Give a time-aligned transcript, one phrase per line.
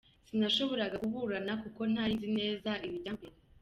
[0.27, 3.35] Sinashoboraga kuburana kuko ntari nzi neza ibijya mbere.